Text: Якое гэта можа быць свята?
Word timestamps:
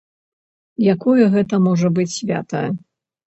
Якое 0.93 1.25
гэта 1.35 1.59
можа 1.67 1.93
быць 1.99 2.09
свята? 2.17 2.63